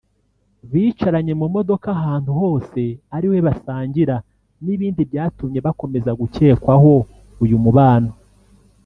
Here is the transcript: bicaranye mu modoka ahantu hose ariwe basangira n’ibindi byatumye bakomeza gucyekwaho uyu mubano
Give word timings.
bicaranye 0.71 1.33
mu 1.41 1.47
modoka 1.55 1.87
ahantu 1.97 2.31
hose 2.41 2.81
ariwe 3.15 3.39
basangira 3.47 4.15
n’ibindi 4.65 5.01
byatumye 5.09 5.59
bakomeza 5.65 6.11
gucyekwaho 6.19 6.91
uyu 7.43 7.57
mubano 7.65 8.11